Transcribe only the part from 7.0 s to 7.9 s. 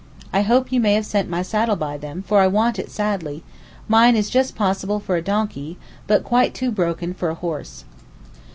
for a horse.